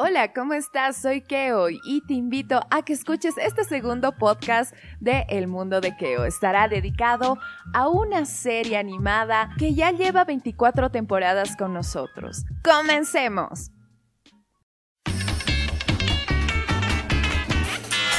[0.00, 0.96] Hola, ¿cómo estás?
[0.96, 5.96] Soy Keo y te invito a que escuches este segundo podcast de El Mundo de
[5.96, 6.24] Keo.
[6.24, 7.36] Estará dedicado
[7.74, 12.44] a una serie animada que ya lleva 24 temporadas con nosotros.
[12.62, 13.72] ¡Comencemos!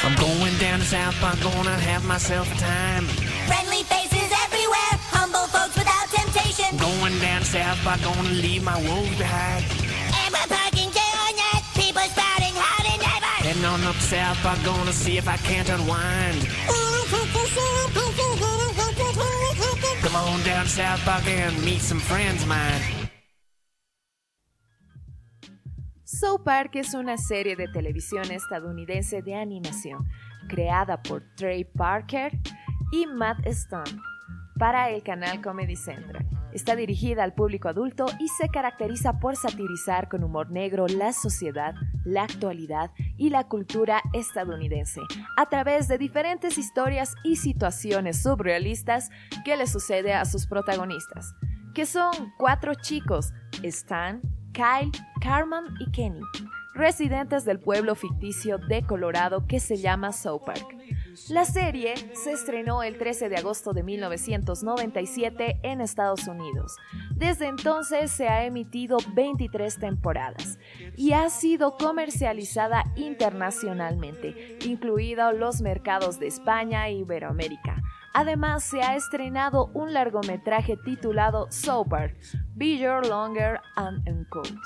[0.04, 3.06] I'm going down to South Park, gonna have myself a time.
[3.46, 6.76] Friendly faces everywhere, humble folks without temptation.
[6.76, 9.79] Going down to South Park, gonna leave my woes behind.
[22.46, 23.10] Mine.
[26.04, 30.08] South Park es una serie de televisión estadounidense de animación
[30.48, 32.32] creada por Trey Parker
[32.92, 34.00] y Matt Stone
[34.58, 36.39] para el canal Comedy Central.
[36.52, 41.74] Está dirigida al público adulto y se caracteriza por satirizar con humor negro la sociedad,
[42.04, 45.00] la actualidad y la cultura estadounidense,
[45.36, 49.10] a través de diferentes historias y situaciones surrealistas
[49.44, 51.34] que le sucede a sus protagonistas,
[51.74, 54.20] que son cuatro chicos, Stan,
[54.52, 56.20] Kyle, Carmen y Kenny,
[56.74, 60.79] residentes del pueblo ficticio de Colorado que se llama South Park
[61.28, 66.76] la serie se estrenó el 13 de agosto de 1997 en Estados Unidos.
[67.14, 70.58] Desde entonces se ha emitido 23 temporadas
[70.96, 77.82] y ha sido comercializada internacionalmente, incluidos los mercados de España e Iberoamérica.
[78.12, 82.16] Además, se ha estrenado un largometraje titulado Sober,
[82.54, 84.58] Bigger, Longer and Uncold.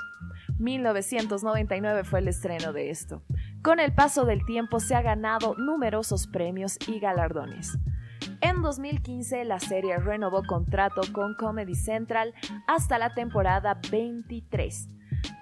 [0.58, 3.22] 1999 fue el estreno de esto.
[3.64, 7.78] Con el paso del tiempo se ha ganado numerosos premios y galardones.
[8.42, 12.34] En 2015 la serie renovó contrato con Comedy Central
[12.66, 14.88] hasta la temporada 23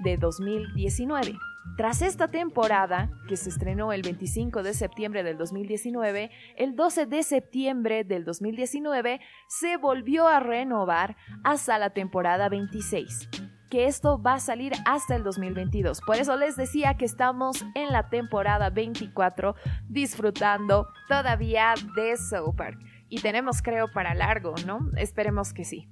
[0.04, 1.36] de 2019.
[1.76, 7.24] Tras esta temporada, que se estrenó el 25 de septiembre del 2019, el 12 de
[7.24, 13.41] septiembre del 2019 se volvió a renovar hasta la temporada 26
[13.72, 16.02] que esto va a salir hasta el 2022.
[16.02, 19.54] Por eso les decía que estamos en la temporada 24
[19.88, 22.78] disfrutando todavía de South Park.
[23.08, 24.90] Y tenemos creo para largo, ¿no?
[24.98, 25.88] Esperemos que sí.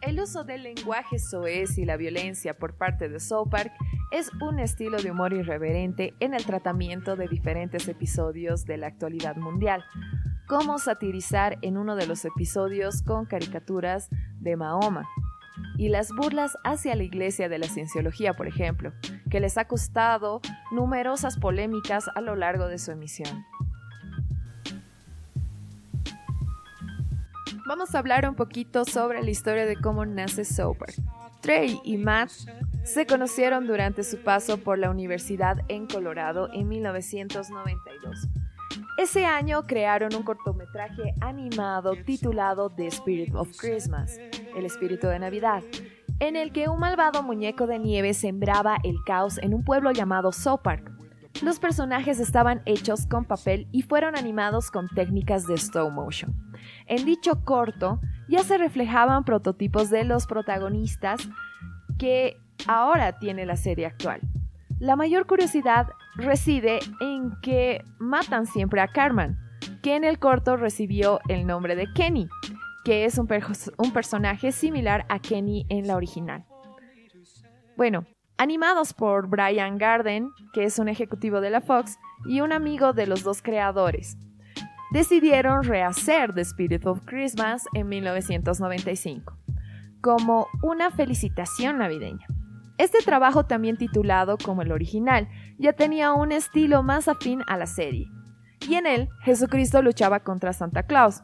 [0.00, 3.70] El uso del lenguaje soez y la violencia por parte de South Park
[4.10, 9.36] es un estilo de humor irreverente en el tratamiento de diferentes episodios de la actualidad
[9.36, 9.84] mundial,
[10.48, 14.08] como satirizar en uno de los episodios con caricaturas
[14.40, 15.06] de Mahoma,
[15.76, 18.92] y las burlas hacia la Iglesia de la Cienciología, por ejemplo,
[19.30, 20.40] que les ha costado
[20.70, 23.46] numerosas polémicas a lo largo de su emisión.
[27.66, 30.92] Vamos a hablar un poquito sobre la historia de cómo nace Sober.
[31.40, 32.30] Trey y Matt
[32.82, 38.28] se conocieron durante su paso por la universidad en Colorado en 1992.
[39.00, 44.18] Ese año crearon un cortometraje animado titulado The Spirit of Christmas,
[44.54, 45.62] el espíritu de Navidad,
[46.18, 50.32] en el que un malvado muñeco de nieve sembraba el caos en un pueblo llamado
[50.62, 50.92] Park.
[51.40, 56.34] Los personajes estaban hechos con papel y fueron animados con técnicas de stop motion.
[56.84, 61.26] En dicho corto ya se reflejaban prototipos de los protagonistas
[61.98, 64.20] que ahora tiene la serie actual.
[64.78, 65.88] La mayor curiosidad
[66.20, 69.36] reside en que matan siempre a Carmen,
[69.82, 72.28] que en el corto recibió el nombre de Kenny,
[72.84, 73.28] que es un,
[73.78, 76.44] un personaje similar a Kenny en la original.
[77.76, 78.06] Bueno,
[78.38, 83.06] animados por Brian Garden, que es un ejecutivo de la Fox y un amigo de
[83.06, 84.16] los dos creadores,
[84.92, 89.36] decidieron rehacer The Spirit of Christmas en 1995
[90.00, 92.26] como una felicitación navideña.
[92.80, 97.66] Este trabajo, también titulado como el original, ya tenía un estilo más afín a la
[97.66, 98.10] serie,
[98.66, 101.22] y en él Jesucristo luchaba contra Santa Claus.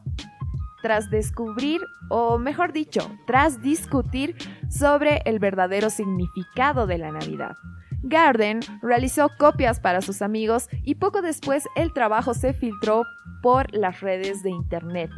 [0.82, 1.80] Tras descubrir,
[2.10, 4.36] o mejor dicho, tras discutir
[4.68, 7.56] sobre el verdadero significado de la Navidad,
[8.02, 13.04] Garden realizó copias para sus amigos y poco después el trabajo se filtró
[13.40, 15.10] por las redes de Internet,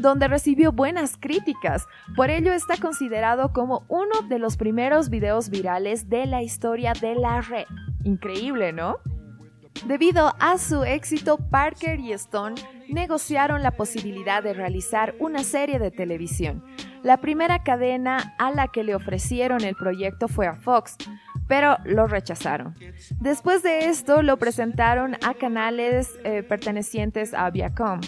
[0.00, 1.86] donde recibió buenas críticas.
[2.16, 7.14] Por ello está considerado como uno de los primeros videos virales de la historia de
[7.14, 7.66] la red.
[8.04, 8.98] Increíble, ¿no?
[9.86, 12.54] Debido a su éxito, Parker y Stone
[12.88, 16.64] negociaron la posibilidad de realizar una serie de televisión.
[17.02, 20.96] La primera cadena a la que le ofrecieron el proyecto fue a Fox,
[21.48, 22.74] pero lo rechazaron.
[23.20, 28.00] Después de esto lo presentaron a canales eh, pertenecientes a Viacom.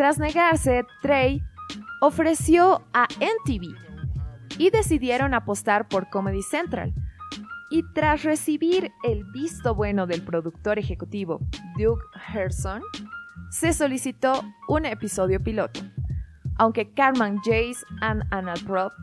[0.00, 1.42] Tras negarse, Trey
[2.00, 3.76] ofreció a NTV
[4.56, 6.94] y decidieron apostar por Comedy Central.
[7.70, 11.40] Y tras recibir el visto bueno del productor ejecutivo
[11.78, 11.98] Doug
[12.32, 12.80] Herson,
[13.50, 15.80] se solicitó un episodio piloto.
[16.56, 18.94] Aunque Carmen Jace and Anna Prop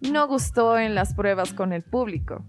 [0.00, 2.46] no gustó en las pruebas con el público,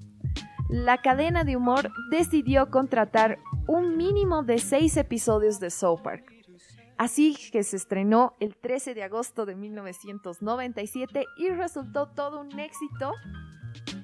[0.69, 6.38] la cadena de humor decidió contratar un mínimo de seis episodios de South Park.
[6.99, 13.13] Así que se estrenó el 13 de agosto de 1997 y resultó todo un éxito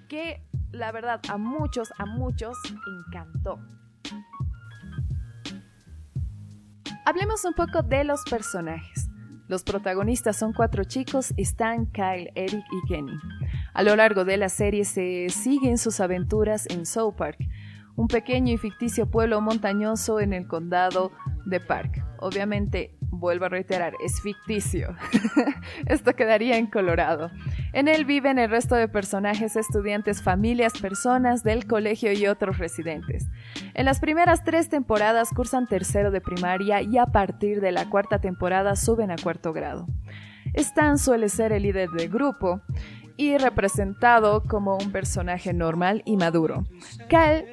[0.07, 2.57] que la verdad a muchos, a muchos
[3.05, 3.59] encantó.
[7.05, 9.09] Hablemos un poco de los personajes.
[9.49, 13.19] Los protagonistas son cuatro chicos, Stan, Kyle, Eric y Kenny.
[13.73, 17.39] A lo largo de la serie se siguen sus aventuras en South Park,
[17.97, 21.11] un pequeño y ficticio pueblo montañoso en el condado
[21.45, 22.04] de Park.
[22.19, 24.95] Obviamente vuelvo a reiterar, es ficticio.
[25.87, 27.31] Esto quedaría en Colorado.
[27.73, 33.27] En él viven el resto de personajes, estudiantes, familias, personas del colegio y otros residentes.
[33.73, 38.19] En las primeras tres temporadas cursan tercero de primaria y a partir de la cuarta
[38.19, 39.87] temporada suben a cuarto grado.
[40.53, 42.61] Stan suele ser el líder del grupo
[43.17, 46.65] y representado como un personaje normal y maduro.
[47.09, 47.45] Cal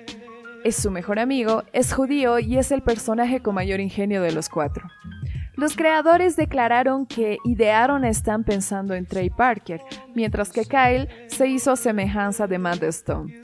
[0.64, 4.48] es su mejor amigo, es judío y es el personaje con mayor ingenio de los
[4.48, 4.86] cuatro.
[5.54, 9.82] Los creadores declararon que idearon están pensando en Trey Parker,
[10.14, 13.34] mientras que Kyle se hizo semejanza de Matt Stone.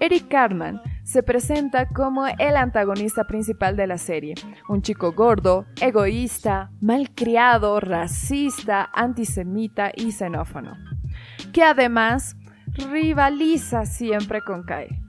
[0.00, 4.34] Eric Cartman se presenta como el antagonista principal de la serie,
[4.68, 10.76] un chico gordo, egoísta, malcriado, racista, antisemita y xenófono,
[11.52, 12.36] que además
[12.90, 15.03] rivaliza siempre con Kyle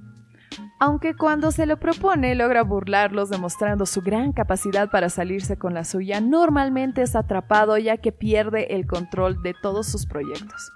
[0.86, 5.84] aunque cuando se lo propone logra burlarlos demostrando su gran capacidad para salirse con la
[5.84, 10.72] suya, normalmente es atrapado ya que pierde el control de todos sus proyectos.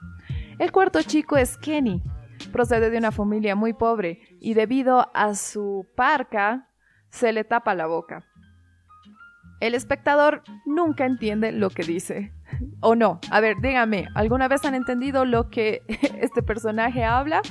[0.57, 2.01] El cuarto chico es Kenny,
[2.51, 6.67] procede de una familia muy pobre y debido a su parca
[7.11, 8.25] se le tapa la boca.
[9.59, 12.33] El espectador nunca entiende lo que dice.
[12.79, 13.19] ¿O no?
[13.29, 15.83] A ver, dígame, ¿alguna vez han entendido lo que
[16.19, 17.41] este personaje habla?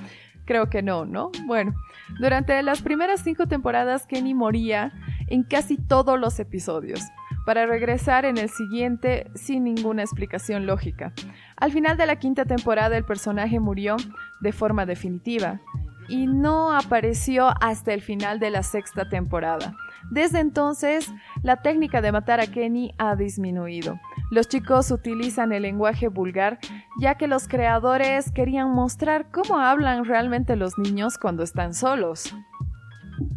[0.49, 1.31] Creo que no, ¿no?
[1.45, 1.75] Bueno,
[2.19, 4.95] durante las primeras cinco temporadas Kenny moría
[5.27, 7.03] en casi todos los episodios,
[7.45, 11.13] para regresar en el siguiente sin ninguna explicación lógica.
[11.55, 13.97] Al final de la quinta temporada el personaje murió
[14.41, 15.61] de forma definitiva
[16.09, 19.75] y no apareció hasta el final de la sexta temporada.
[20.11, 21.13] Desde entonces,
[21.43, 23.99] la técnica de matar a Kenny ha disminuido.
[24.31, 26.59] Los chicos utilizan el lenguaje vulgar
[26.99, 32.35] ya que los creadores querían mostrar cómo hablan realmente los niños cuando están solos.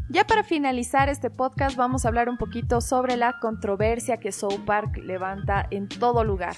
[0.10, 4.60] Ya para finalizar este podcast vamos a hablar un poquito sobre la controversia que South
[4.66, 6.56] Park levanta en todo lugar.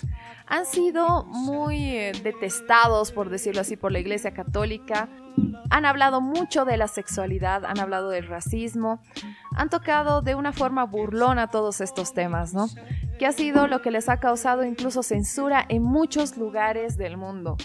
[0.47, 5.07] Han sido muy eh, detestados, por decirlo así, por la Iglesia Católica.
[5.69, 9.01] Han hablado mucho de la sexualidad, han hablado del racismo,
[9.55, 12.67] han tocado de una forma burlona todos estos temas, ¿no?
[13.17, 17.57] Que ha sido lo que les ha causado incluso censura en muchos lugares del mundo.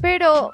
[0.00, 0.52] Pero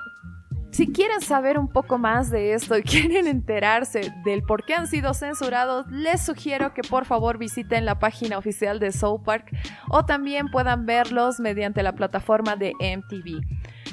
[0.74, 4.88] si quieren saber un poco más de esto y quieren enterarse del por qué han
[4.88, 9.52] sido censurados, les sugiero que por favor visiten la página oficial de South Park
[9.88, 13.40] o también puedan verlos mediante la plataforma de MTV.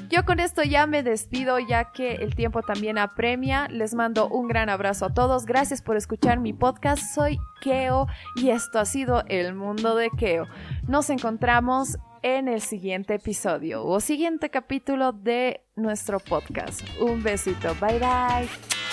[0.08, 3.68] Yo con esto ya me despido ya que el tiempo también apremia.
[3.68, 5.46] Les mando un gran abrazo a todos.
[5.46, 7.02] Gracias por escuchar mi podcast.
[7.14, 10.46] Soy Keo y esto ha sido El Mundo de Keo.
[10.86, 16.82] Nos encontramos en el siguiente episodio o siguiente capítulo de nuestro podcast.
[17.00, 18.48] Un besito, bye bye.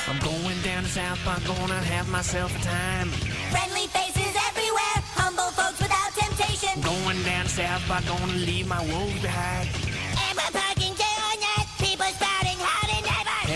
[0.08, 3.12] I'm going down to South Park, gonna have myself a time.
[3.52, 6.82] Friendly faces everywhere, humble folks without temptation.
[6.82, 9.89] Going down to South Park, gonna leave my woes behind.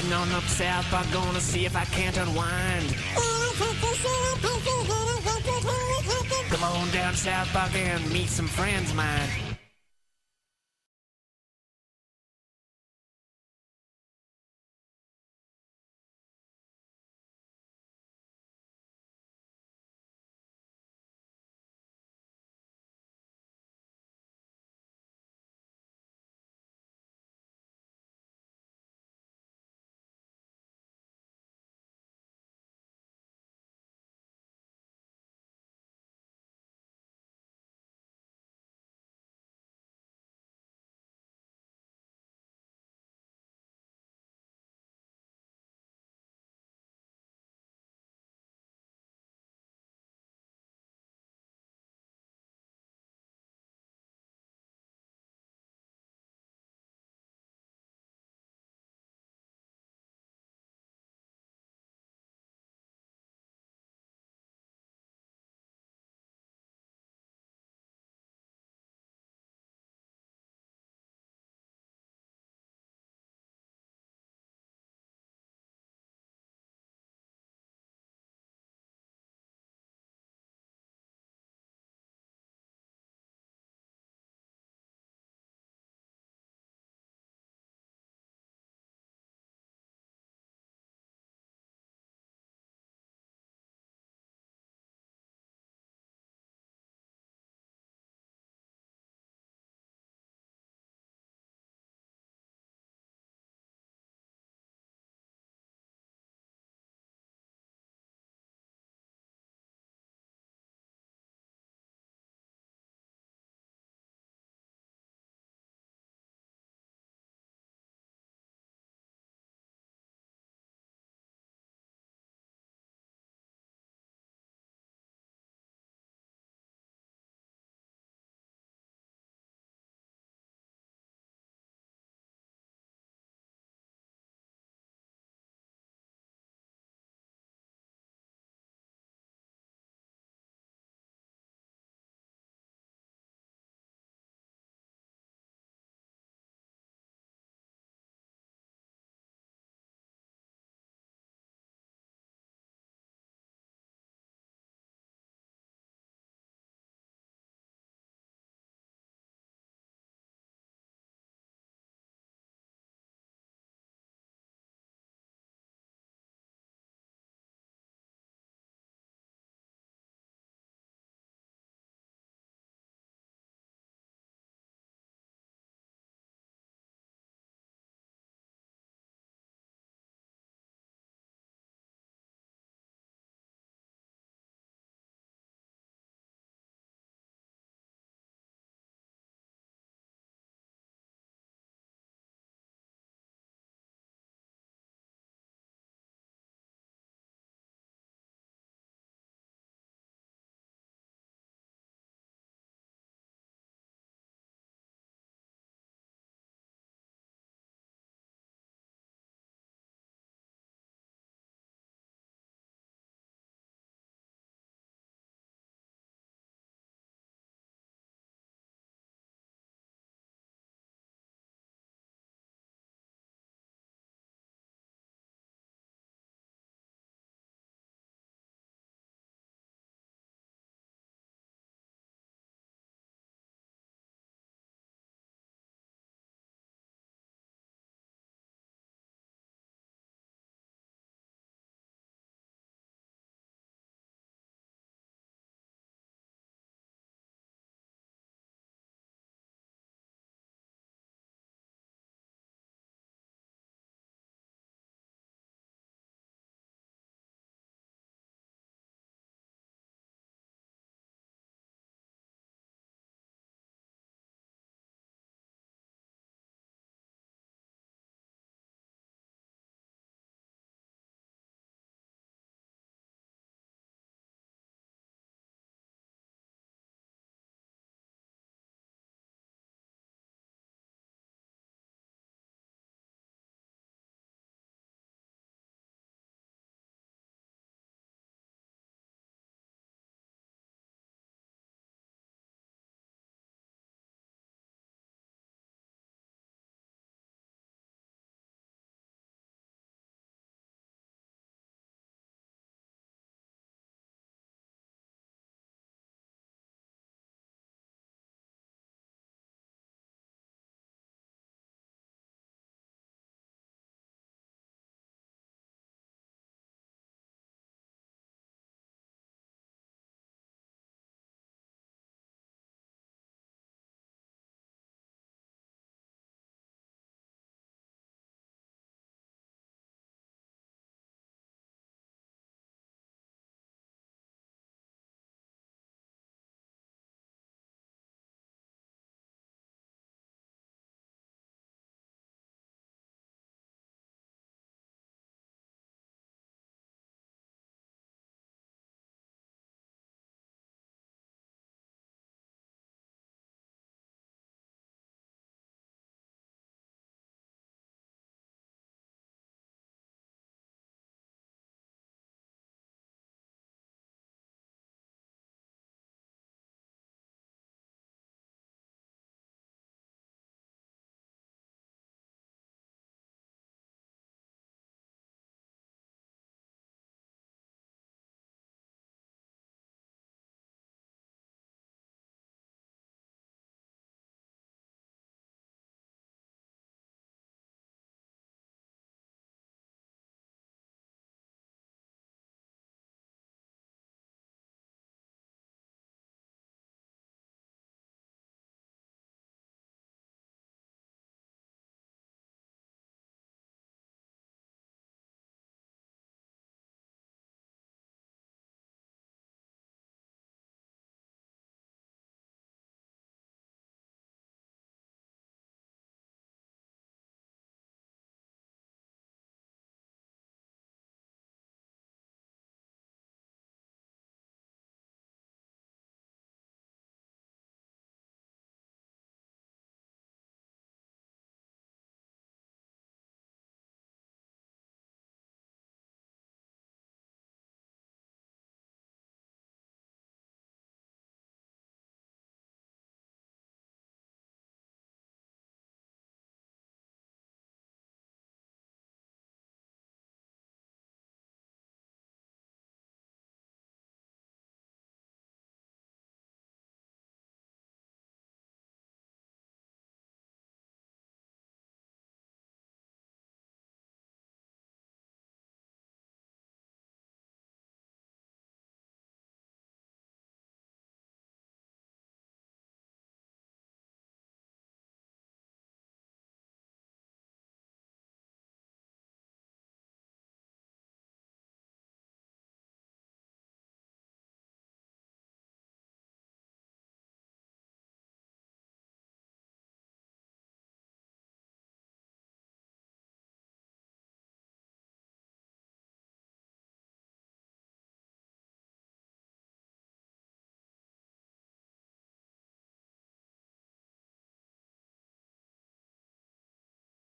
[0.03, 2.93] Heading on up South Park, gonna see if I can't unwind.
[6.49, 9.52] Come on down South Park and meet some friends mine.